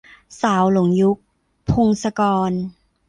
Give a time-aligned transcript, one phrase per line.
[0.41, 1.17] สาวหลงยุค-
[1.71, 2.51] พงศกร